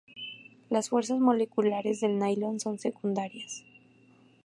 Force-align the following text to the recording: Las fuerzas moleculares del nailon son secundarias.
Las 0.71 0.89
fuerzas 0.89 1.19
moleculares 1.19 1.99
del 1.99 2.17
nailon 2.17 2.59
son 2.59 2.79
secundarias. 2.79 3.63